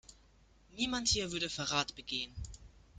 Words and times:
Niemand 0.71 1.09
hier 1.09 1.31
würde 1.31 1.47
Verrat 1.47 1.93
begehen. 1.93 2.33